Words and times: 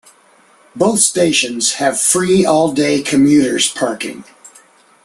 Both 0.75 0.99
stations 1.01 1.73
have 1.73 2.01
free 2.01 2.43
all-day 2.43 3.03
commuters 3.03 3.69
parking. 3.69 4.23